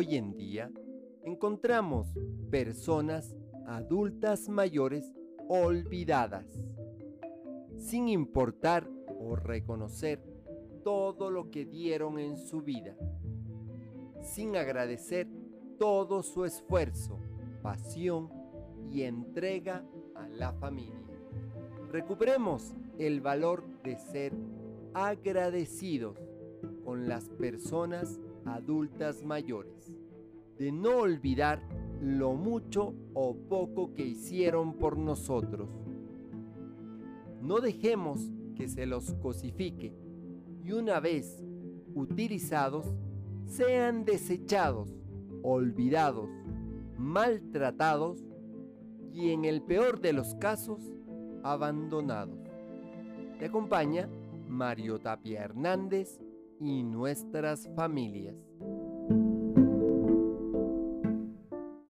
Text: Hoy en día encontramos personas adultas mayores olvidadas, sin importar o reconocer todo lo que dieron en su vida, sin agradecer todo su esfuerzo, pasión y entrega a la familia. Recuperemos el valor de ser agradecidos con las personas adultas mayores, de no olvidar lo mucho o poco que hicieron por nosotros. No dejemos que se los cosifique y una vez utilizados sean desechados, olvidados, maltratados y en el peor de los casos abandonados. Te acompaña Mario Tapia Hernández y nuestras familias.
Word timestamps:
Hoy 0.00 0.14
en 0.14 0.36
día 0.36 0.70
encontramos 1.24 2.06
personas 2.52 3.34
adultas 3.66 4.48
mayores 4.48 5.12
olvidadas, 5.48 6.46
sin 7.76 8.08
importar 8.08 8.88
o 9.18 9.34
reconocer 9.34 10.22
todo 10.84 11.32
lo 11.32 11.50
que 11.50 11.64
dieron 11.64 12.20
en 12.20 12.38
su 12.38 12.62
vida, 12.62 12.94
sin 14.22 14.54
agradecer 14.54 15.26
todo 15.80 16.22
su 16.22 16.44
esfuerzo, 16.44 17.18
pasión 17.60 18.30
y 18.92 19.02
entrega 19.02 19.84
a 20.14 20.28
la 20.28 20.52
familia. 20.52 21.02
Recuperemos 21.90 22.76
el 22.98 23.20
valor 23.20 23.64
de 23.82 23.98
ser 23.98 24.32
agradecidos 24.94 26.16
con 26.84 27.08
las 27.08 27.28
personas 27.30 28.20
adultas 28.54 29.24
mayores, 29.24 29.96
de 30.58 30.72
no 30.72 30.98
olvidar 30.98 31.62
lo 32.00 32.34
mucho 32.34 32.94
o 33.14 33.36
poco 33.36 33.94
que 33.94 34.04
hicieron 34.04 34.74
por 34.74 34.96
nosotros. 34.96 35.68
No 37.42 37.60
dejemos 37.60 38.20
que 38.54 38.68
se 38.68 38.86
los 38.86 39.14
cosifique 39.14 39.92
y 40.64 40.72
una 40.72 41.00
vez 41.00 41.44
utilizados 41.94 42.86
sean 43.46 44.04
desechados, 44.04 44.88
olvidados, 45.42 46.28
maltratados 46.98 48.24
y 49.12 49.30
en 49.30 49.44
el 49.44 49.62
peor 49.62 50.00
de 50.00 50.12
los 50.12 50.34
casos 50.34 50.80
abandonados. 51.42 52.38
Te 53.38 53.46
acompaña 53.46 54.08
Mario 54.48 54.98
Tapia 54.98 55.42
Hernández 55.42 56.20
y 56.60 56.82
nuestras 56.82 57.68
familias. 57.74 58.47